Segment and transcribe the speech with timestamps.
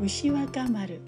[0.00, 0.98] 牛若丸。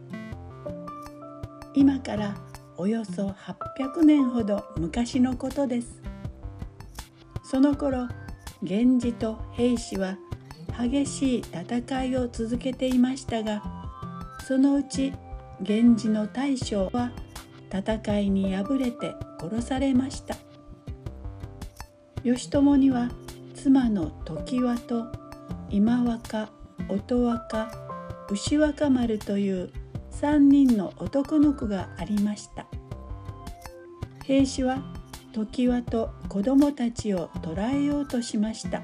[1.72, 2.36] 今から
[2.76, 6.02] およそ800年ほど昔のことです。
[7.42, 8.06] その頃
[8.60, 10.18] 源氏と平氏は
[10.78, 13.62] 激しい戦いを続けていましたが
[14.46, 15.12] そのうち
[15.60, 17.12] 源氏の大将は
[17.70, 20.36] 戦いに敗れて殺されました。
[22.22, 23.08] 義朝には
[23.54, 25.06] 妻の常盤と
[25.70, 26.50] 今若
[26.88, 27.81] 音若
[28.32, 29.70] 牛若丸という
[30.10, 32.66] 3人の男の子がありました。
[34.24, 34.82] 兵士は
[35.34, 38.80] 常盤と子供たちを捕らえようとしました。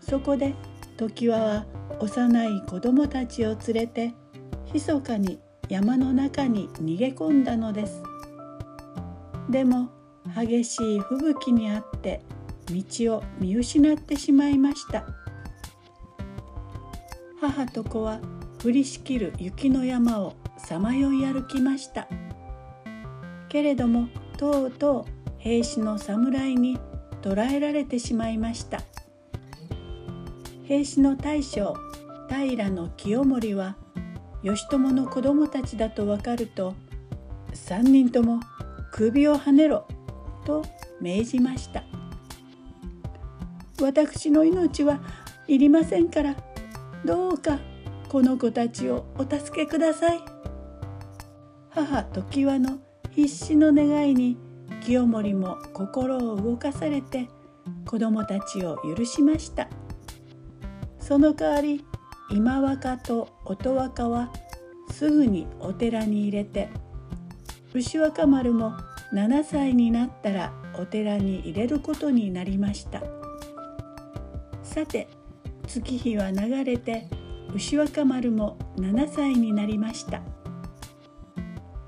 [0.00, 0.54] そこで
[0.96, 1.66] 常盤は
[2.00, 4.14] 幼い子供たちを連れて
[4.72, 5.38] 密かに
[5.68, 8.02] 山の中に逃げ込んだのです。
[9.50, 9.90] でも
[10.34, 12.22] 激しい吹雪にあって
[12.70, 15.27] 道を見失ってしまいました。
[17.40, 18.20] 母と子は
[18.64, 22.08] 降りしきる雪の山をさまよい歩きました。
[23.48, 26.78] けれどもとうとう兵士の侍に
[27.22, 28.82] 捕らえられてしまいました。
[30.64, 31.74] 兵士の大将
[32.28, 33.76] 平清盛は
[34.42, 36.74] 義朝の子供たちだと分かると
[37.54, 38.40] 3人とも
[38.92, 39.86] 首をはねろ
[40.44, 40.64] と
[41.00, 41.84] 命じました。
[43.80, 45.00] 私の命は
[45.46, 46.34] いりませんから
[47.04, 47.58] どうか
[48.08, 50.20] この子たちをお助けください。
[51.70, 52.78] 母常盤の
[53.10, 54.36] 必死の願いに
[54.82, 57.28] 清盛も心を動かされて
[57.86, 59.68] 子供たちを許しました。
[60.98, 61.84] その代わり
[62.30, 64.30] 今若と音若は
[64.90, 66.68] すぐにお寺に入れて
[67.74, 68.72] 牛若丸も
[69.12, 73.02] 7歳になったらお寺に入れることになりました。
[74.62, 75.08] さて
[75.68, 77.06] 月日は流れて
[77.54, 80.22] 牛若丸も7歳になりました。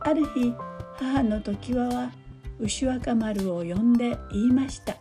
[0.00, 0.54] ある日
[0.98, 2.12] 母の常盤は
[2.58, 4.96] 牛若丸を呼んで言いました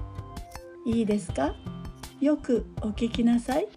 [0.86, 1.54] 「いいですか？
[2.20, 3.68] よくお聞きなさい」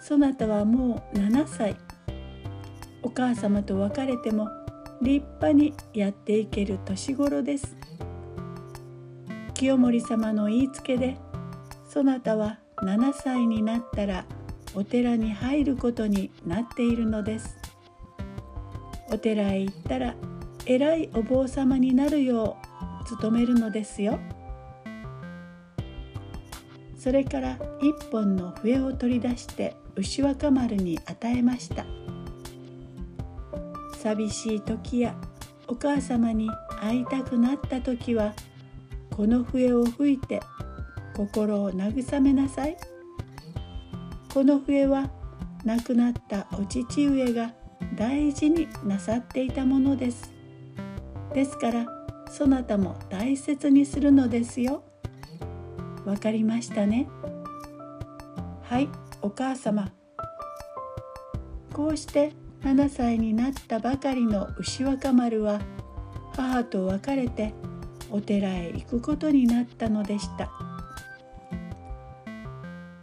[0.00, 1.76] そなたはもう7歳。
[3.02, 4.48] お母様と別れても
[5.00, 7.76] 立派にやっていける年頃です。
[9.54, 11.16] 清盛様の言いつけで
[11.88, 14.24] そなたは7歳になったら
[14.74, 17.56] お寺に入ることになっているのです。
[19.10, 20.14] お寺へ行ったら
[20.66, 22.56] 偉いお坊様になるよ
[23.10, 24.18] う努めるのですよ。
[26.98, 31.86] それから一本の笛を取り出して牛若丸に与えました。
[33.94, 35.16] 寂しい時や
[35.68, 36.50] お母様に
[36.80, 38.34] 会いたくなった時は
[39.10, 40.40] この笛を吹いて
[41.16, 42.76] 心を慰めなさい。
[44.32, 45.10] この笛は
[45.64, 47.54] 亡くなったお父上が
[47.94, 50.30] 大事になさっていたものです。
[51.32, 51.86] ですから
[52.30, 54.84] そなたも大切にするのですよ。
[56.04, 57.08] わかりましたね。
[58.62, 58.88] はい
[59.22, 59.90] お母様。
[61.72, 65.60] こうして7歳になったばかりの牛若丸は
[66.34, 67.54] 母と別れて
[68.10, 70.65] お寺へ行くことになったのでした。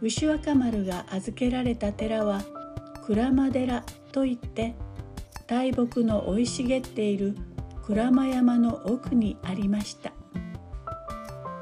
[0.04, 2.42] 牛若丸が預けられた寺は
[3.08, 3.82] 鞍馬寺
[4.12, 4.74] といって
[5.46, 7.34] 大木の生い茂っている
[7.88, 10.12] 鞍馬山の奥にありました。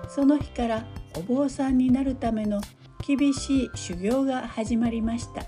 [0.08, 0.84] その日から
[1.16, 2.60] お坊さんになるための
[3.06, 5.44] 厳しい修行が始まりました。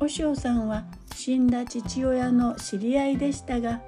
[0.00, 0.84] 和尚さんは
[1.14, 3.82] 死んだ父親の知り合いでしたが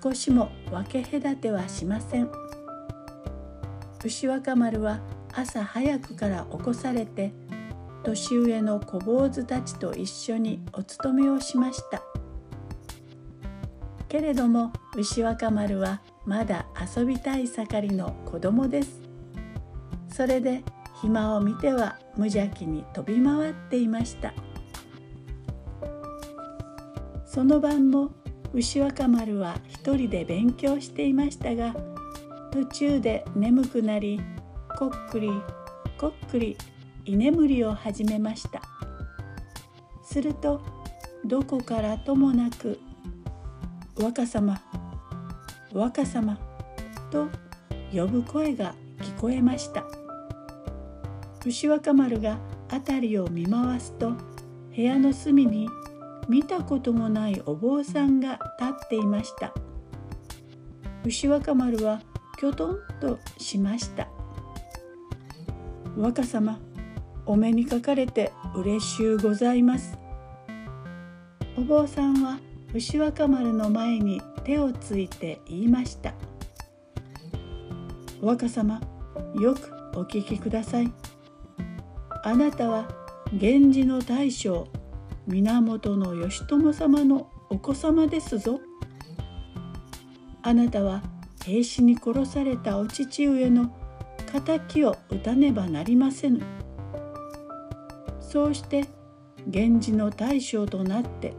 [0.00, 2.30] 少しも分け隔てはしません。
[4.04, 5.00] 牛若丸は
[5.38, 7.30] 朝早くから起こされて
[8.02, 12.02] 年上の小坊主たちと一緒にお勤めをしました。
[14.08, 19.02] けれども牛若丸はまだ遊びたい盛りの子供です。
[20.08, 20.62] それで
[21.02, 24.32] 暇を見ては無邪気に飛び回っていました。
[27.26, 28.12] その晩も
[28.54, 31.74] 牛若丸は一人で勉強していましたが
[32.52, 34.18] 途中で眠くなり
[34.76, 35.30] こっくり
[35.96, 36.54] こっくり
[37.06, 38.60] 居眠りを始めました。
[40.04, 40.60] すると
[41.24, 42.78] どこからともなく
[43.98, 44.60] 「若様
[45.72, 46.38] 若様」
[47.10, 47.28] と
[47.90, 49.82] 呼ぶ声が聞こえました。
[51.46, 52.38] 牛若丸が
[52.70, 54.12] 辺りを見回すと
[54.74, 55.70] 部屋の隅に
[56.28, 59.54] 見たこともないお坊さんが立っていました。
[61.04, 62.02] 牛若丸は
[62.38, 64.15] きょとんとしました。
[65.96, 66.58] 若様
[67.24, 69.98] お目にかかれて嬉しゅうございます。
[71.56, 72.38] お坊さんは
[72.74, 76.12] 牛若丸の前に手をついて言いました
[78.20, 78.78] 「若様
[79.40, 80.92] よくお聞きください。
[82.22, 82.86] あなたは
[83.32, 84.68] 源氏の大将
[85.26, 88.60] 源義朝様のお子様ですぞ。
[90.42, 91.02] あなたは
[91.44, 93.72] 兵士に殺されたお父上の
[94.26, 96.40] 敵を討たねばなりませぬ。
[98.20, 98.84] そうして
[99.46, 101.34] 源氏の大将となって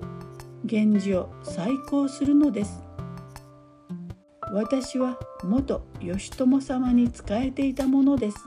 [0.63, 2.84] 源氏を再興するのです。
[4.51, 8.38] 私は元義朝様に仕えていたものです。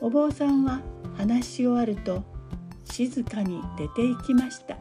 [0.00, 0.82] お坊さんは
[1.16, 2.22] 話し終わると
[2.84, 4.76] 静かに出て行きました。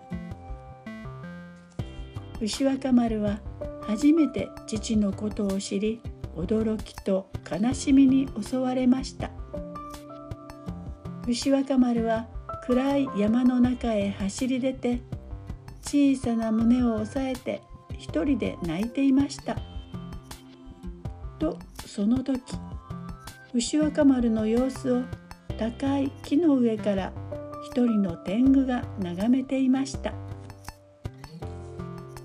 [2.41, 3.39] 牛若丸は
[3.81, 6.01] 初めて父のことを知り
[6.35, 9.31] 驚きと悲しみに襲われました。
[11.27, 12.27] 牛若丸は
[12.65, 15.01] 暗い山の中へ走り出て
[15.81, 17.61] 小さな胸を押さえて
[17.97, 19.57] 一人で泣いていました。
[21.39, 22.41] とその時
[23.53, 25.03] 牛若丸の様子を
[25.57, 27.13] 高い木の上から
[27.65, 30.13] 一人の天狗が眺めていました。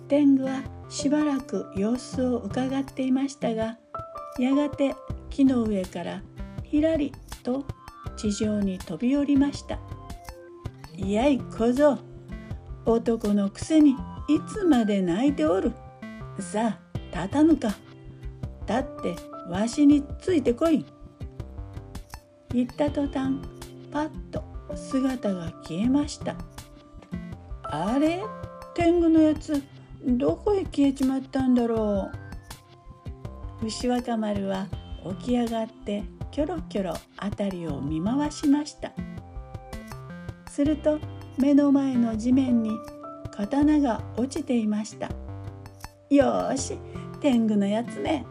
[0.09, 3.77] 天狗はしばらく様子をうかがっていましたが
[4.39, 4.95] やがて
[5.31, 6.23] 木の上から
[6.63, 7.13] ひらり
[7.43, 7.65] と
[8.17, 9.79] 地上に飛び降りました
[10.97, 11.99] 「いやい小僧
[12.85, 13.97] 男のくせにい
[14.49, 15.73] つまで泣いておる？
[16.39, 17.69] さあ立たぬか。
[18.67, 19.17] 立って
[19.49, 20.85] わしについてこい」
[22.53, 23.37] 言った途端
[23.91, 24.43] パッと
[24.75, 26.35] 姿が消えました。
[27.65, 28.23] あれ？
[28.75, 29.63] 天狗のやつ
[30.07, 32.28] どこへ消えちまったんだろう？
[33.63, 34.69] 牛若丸は
[35.21, 38.93] 起き上がってキョロキョロ辺りを見回しました。
[40.49, 40.99] すると
[41.39, 42.73] 目の前の地面に
[43.33, 45.09] 刀が落ちていました。
[46.11, 46.79] よし
[47.21, 48.25] 天狗のやつめ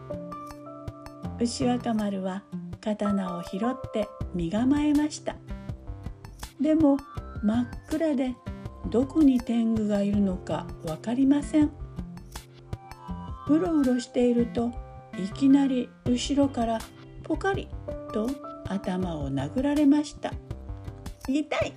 [1.40, 2.42] 牛若丸は
[2.80, 3.60] 刀を拾っ
[3.92, 5.36] て身構えました。
[6.60, 6.96] でも
[7.42, 8.34] 真っ暗で
[8.90, 11.70] どこに天狗がいるのか分かりません。
[13.48, 14.72] うろうろしていると
[15.18, 16.78] いきなり後ろから
[17.24, 17.68] ポカリ
[18.12, 18.28] と
[18.66, 20.32] 頭を殴られました。
[21.28, 21.74] 痛い。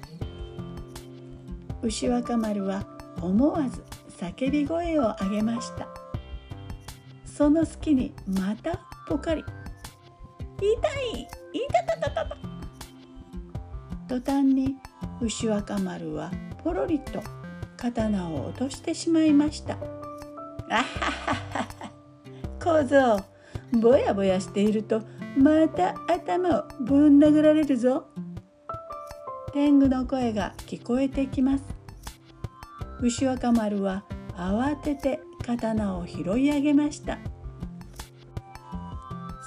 [1.81, 2.85] 牛若丸は
[3.21, 3.83] 思わず
[4.17, 5.87] 叫び声を上げました。
[7.25, 9.43] その隙にまたポカリ。
[10.59, 10.65] 痛
[11.17, 11.27] い。
[11.53, 12.37] 痛たたたた
[14.07, 14.75] 途端に
[15.21, 16.31] 牛若丸は
[16.63, 17.21] ポロリと
[17.77, 19.33] 刀を落としてしまい。
[19.33, 19.73] ました。
[20.69, 21.80] あははは
[22.63, 23.23] 小僧
[23.81, 25.01] ぼやぼやしていると
[25.35, 28.05] また頭をぶん殴られるぞ。
[29.53, 31.63] 天狗の声が聞こえてきます。
[33.01, 34.03] 牛若丸は
[34.35, 37.17] 慌てて刀を拾い上げました。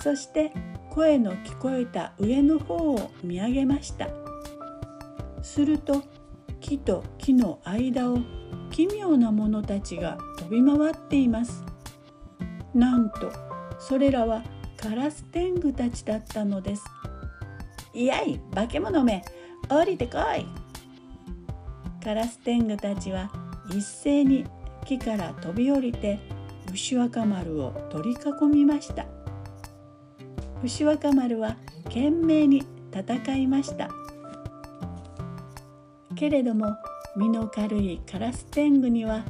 [0.03, 0.53] そして
[0.91, 4.09] 声の聞こえた上の方を見上げました。
[5.43, 6.03] すると
[6.61, 8.19] 木と木の間を
[8.71, 11.63] 奇妙なものたちが飛び回っています
[12.75, 13.33] なんと
[13.79, 14.43] それらは
[14.77, 16.85] カラス天狗たちだったのです。
[17.93, 19.25] いやい化け物め
[19.71, 20.47] 降りてこい。
[22.03, 23.31] カラス天狗たちは
[23.71, 24.45] 一斉に
[24.85, 26.19] 木から飛び降りて
[26.73, 29.07] 牛若丸を取り囲みました。
[30.63, 33.89] 牛若丸は懸命に戦いました。
[36.17, 36.77] けれども
[37.17, 39.25] 身の軽いカラス天狗には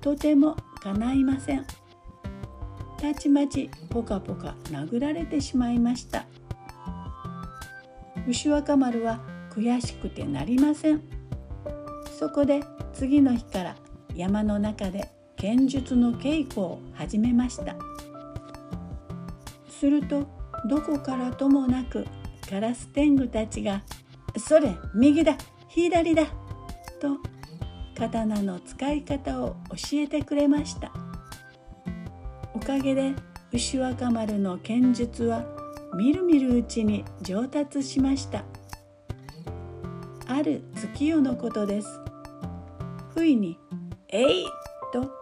[0.00, 1.66] とてもかないません。
[3.04, 6.24] たちまちポカポカ殴られてしまいました。
[8.26, 9.20] 牛若丸は
[9.50, 11.02] 悔しくてなりません。
[12.18, 12.62] そこで
[12.94, 13.76] 次の日から
[14.14, 17.76] 山の中で剣術の稽古を始めました。
[19.68, 20.26] すると
[20.70, 22.06] どこからともなく
[22.48, 23.82] カラス天狗たちが
[24.38, 25.36] 「それ右だ
[25.68, 26.24] 左だ
[27.02, 27.18] と
[27.98, 31.03] 刀の使い方を教えてくれました。
[32.64, 33.12] かげで
[33.52, 35.44] 牛若丸の剣術は
[35.94, 38.42] みるみるうちに上達しました。
[40.26, 42.00] ある月夜のことです。
[43.14, 43.58] 不意に
[44.08, 44.46] 「えい!」
[44.94, 45.12] と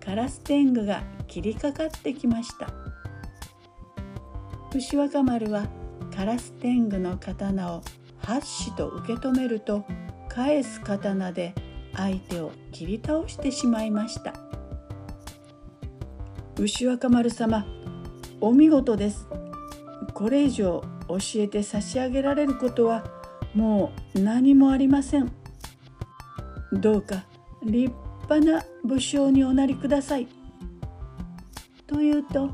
[0.00, 2.72] カラス天狗が切りかかってきました。
[4.74, 5.68] 牛若丸は
[6.14, 7.82] カラス天狗の刀を
[8.18, 9.84] 八子と受け止めると
[10.28, 11.54] 返す刀で
[11.94, 14.45] 相手を切り倒してしまいました。
[16.58, 17.66] 牛若丸様
[18.40, 19.28] お見事です
[20.14, 23.04] これ以上教えて差し上げられることは
[23.54, 25.32] もう何もありません。
[26.72, 27.24] どうか
[27.62, 27.92] 立
[28.28, 30.28] 派な武将におなりください。
[31.86, 32.50] というと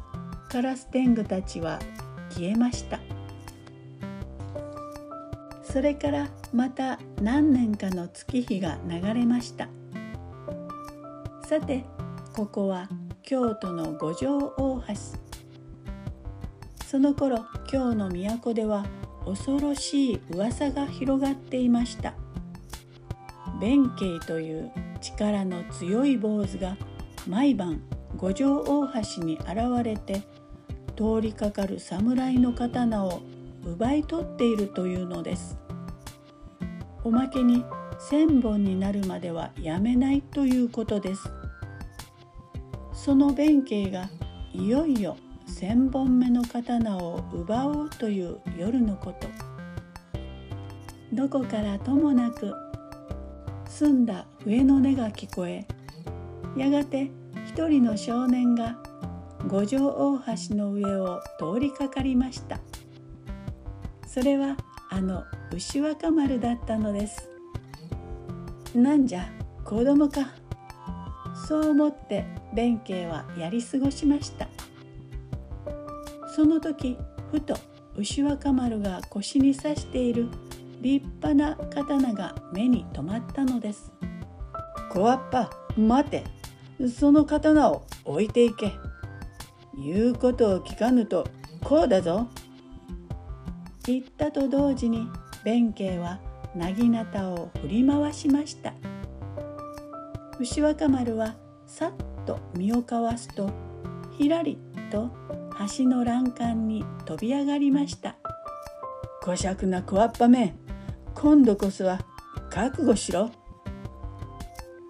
[0.49, 1.78] カラス天狗たちは
[2.30, 3.00] 消えました。
[5.73, 9.71] それからまた何年かの月日が流れました
[11.49, 11.87] さて
[12.35, 12.90] ここは
[13.32, 14.94] 京都の五条大橋。
[16.84, 18.84] その頃京の都では
[19.24, 22.12] 恐ろしい噂が広がっていました。
[23.58, 24.70] 弁慶という
[25.00, 26.76] 力の強い坊主が
[27.26, 27.80] 毎晩
[28.18, 28.86] 五条大
[29.16, 30.20] 橋に現れて
[30.94, 33.22] 通りかかる侍の刀を
[33.64, 35.56] 奪い取っているというのです。
[37.02, 37.64] おまけに
[38.10, 41.32] 1,000本になるまではやめないということです。
[43.04, 44.09] その弁慶が
[44.52, 45.16] いよいよ
[45.49, 49.26] 1,000本目の刀を奪おうという夜のこと。
[51.12, 52.54] どこからともなく
[53.66, 55.66] 澄んだ笛の音が聞こえ
[56.56, 57.11] やがて
[57.44, 58.78] 一人の少年が
[59.49, 62.61] 五条大橋の上を通りかかりました。
[64.06, 64.56] それは
[64.90, 67.28] あの牛若丸だったのです。
[68.76, 69.28] なんじゃ
[69.64, 70.41] 子供か。
[71.52, 74.49] そう思って弁慶はやり過ごしました。
[76.35, 76.97] その時
[77.30, 77.54] ふと
[77.94, 80.28] 牛若丸が腰に刺している
[80.80, 83.92] 立派な刀が目に留まったのです
[84.94, 86.25] 小わっぱ待て。
[86.88, 88.73] その刀を置いていけ。
[89.76, 91.28] 言うことを聞かぬと
[91.62, 92.28] こうだぞ。
[93.85, 95.06] 言ったと同時に
[95.44, 96.18] 弁慶は
[96.56, 98.73] 薙刀を振り回しました。
[100.40, 101.37] 牛若丸は
[101.72, 101.92] さっ
[102.26, 103.48] と身をかわすと
[104.18, 104.58] ひらり
[104.90, 105.10] と
[105.78, 108.16] 橋の欄干に飛び上がりました。
[109.22, 110.54] 小尺な小わっぱめ
[111.14, 112.00] 今度こそは
[112.50, 113.30] 覚悟しろ。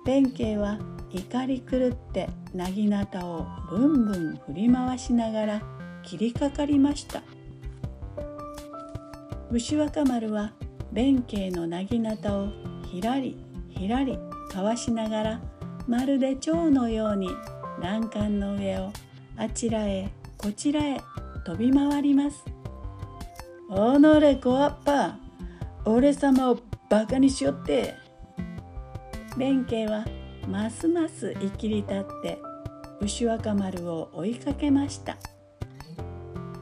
[0.05, 0.81] 弁慶は
[1.13, 5.63] 怒り狂って薙刀をぶんぶん振り回しながら
[6.03, 7.23] 切りかかりました。
[9.53, 10.53] 牛若丸は
[10.91, 12.49] 弁慶の薙刀を
[12.91, 14.19] ひらりひらり
[14.51, 15.52] かわしながら
[15.87, 17.31] まるで蝶のように
[17.81, 18.93] 欄干の上を
[19.37, 21.01] あちらへこちらへ
[21.45, 22.45] 飛び回ります。
[23.69, 25.17] おのれ小わっぱ。
[25.85, 26.59] 俺様を
[26.89, 27.95] バカにしよって。
[29.37, 30.05] 弁慶は
[30.49, 32.39] ますます生きり立って
[33.01, 35.17] 牛若丸を追いかけました。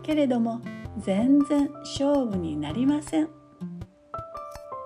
[0.02, 0.60] けれども
[0.98, 3.28] 全然勝負になりません。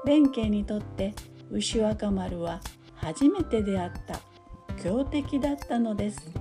[0.05, 1.15] 弁慶にとって
[1.51, 2.61] 牛若丸は
[3.05, 4.19] 初めて出会った
[4.83, 6.33] 強敵だったのです。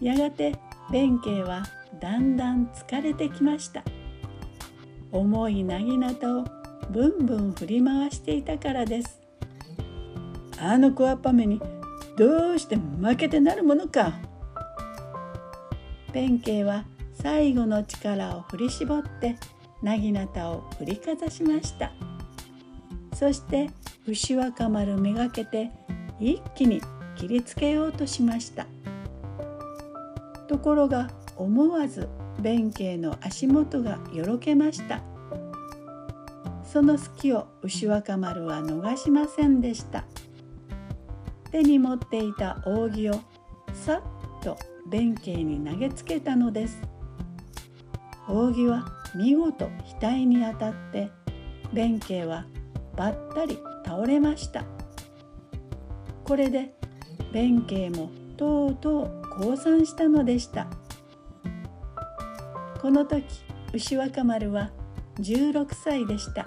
[0.00, 0.54] やがて
[0.92, 1.64] 弁慶は
[2.00, 3.82] だんだん疲れてきました。
[5.10, 6.44] 重い薙刀を
[6.92, 9.20] ブンブン振り回していたからです。
[10.60, 11.60] あの小わっぱめに
[12.16, 14.12] どうして負けてなるものか。
[16.12, 19.34] 弁慶は最後の力を振り絞って
[19.82, 21.90] 薙刀を振りかざしました。
[23.22, 23.70] そして
[24.04, 25.70] 牛若丸めがけて
[26.18, 26.82] 一気に
[27.14, 28.66] 切りつけようとしました。
[30.48, 32.08] ところが思わず
[32.40, 35.00] 弁慶の足元がよろけました。
[36.64, 40.04] その隙を牛若丸は逃しませんでした。
[41.52, 43.20] 手に持っていた扇を
[43.72, 44.02] さ
[44.40, 44.58] っと
[44.90, 46.82] 弁慶に投げつけたのです。
[48.28, 51.08] 扇は見事額に当たって
[51.72, 52.46] 弁慶は
[52.96, 54.64] ばったり倒れました。
[56.24, 56.74] これで
[57.32, 60.66] 弁慶もとうとう降参したのでした。
[62.80, 63.24] この時
[63.72, 64.70] 牛若丸は
[65.18, 66.46] 16歳でした。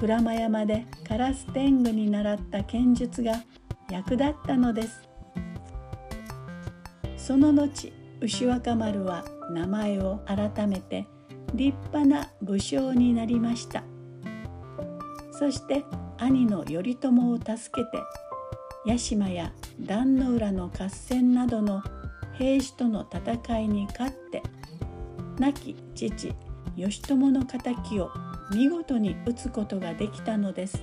[0.00, 3.32] 鞍馬山で烏天狗に習った剣術が
[3.90, 5.08] 役立ったのです。
[7.16, 11.06] その後牛若丸は名前を改めて
[11.54, 13.82] 立派な武将になりました。
[15.38, 15.84] そして
[16.16, 17.98] 兄の頼朝を助けて
[18.84, 21.80] 屋島や壇の浦の合戦などの
[22.32, 24.42] 兵士との戦いに勝って
[25.38, 26.34] 亡き父
[26.76, 28.10] 義朝の敵を
[28.52, 30.82] 見事に討つことができたのです。